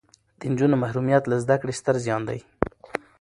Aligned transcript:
د 0.39 0.41
نجونو 0.51 0.75
محرومیت 0.83 1.23
له 1.27 1.35
زده 1.43 1.55
کړې 1.61 1.73
ستر 1.79 1.95
زیان 2.05 2.21
دی. 2.29 2.39